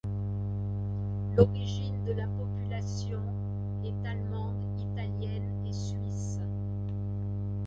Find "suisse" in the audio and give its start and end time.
5.71-6.39